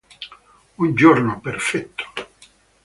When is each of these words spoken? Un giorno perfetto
Un 0.79 0.95
giorno 0.95 1.39
perfetto 1.41 2.05